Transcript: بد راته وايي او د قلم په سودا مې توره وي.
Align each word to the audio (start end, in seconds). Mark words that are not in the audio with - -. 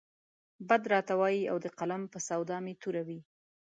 بد 0.69 0.83
راته 0.93 1.13
وايي 1.21 1.43
او 1.51 1.57
د 1.65 1.67
قلم 1.79 2.01
په 2.13 2.17
سودا 2.27 2.57
مې 2.65 2.73
توره 2.81 3.01
وي. 3.07 3.19